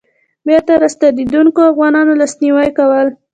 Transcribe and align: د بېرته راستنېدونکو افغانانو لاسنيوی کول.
د 0.41 0.43
بېرته 0.47 0.73
راستنېدونکو 0.83 1.61
افغانانو 1.71 2.17
لاسنيوی 2.21 2.69
کول. 2.77 3.07